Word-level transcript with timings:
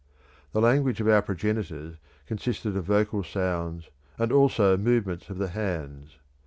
The 0.51 0.61
language 0.61 0.99
of 0.99 1.07
our 1.07 1.21
progenitors 1.21 1.97
consisted 2.25 2.75
of 2.75 2.85
vocal 2.85 3.21
sounds, 3.23 3.91
and 4.17 4.31
also 4.31 4.75
movements 4.75 5.29
of 5.29 5.37
the 5.37 5.49
hands. 5.49 6.17